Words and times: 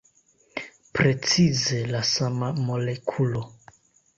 Precize 0.99 1.81
la 1.91 2.01
sama 2.15 2.51
molekulo. 2.71 3.45